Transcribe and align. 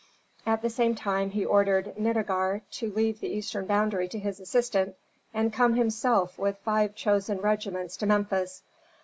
At 0.47 0.63
the 0.63 0.69
same 0.71 0.95
time 0.95 1.29
he 1.29 1.45
ordered 1.45 1.93
Nitager 1.95 2.61
to 2.71 2.91
leave 2.91 3.19
the 3.19 3.27
eastern 3.29 3.67
boundary 3.67 4.07
to 4.07 4.17
his 4.17 4.39
assistant, 4.39 4.95
and 5.31 5.53
come 5.53 5.75
himself 5.75 6.39
with 6.39 6.57
five 6.57 6.95
chosen 6.95 7.37
regiments 7.37 7.97
to 7.97 8.07
Memphis. 8.07 8.63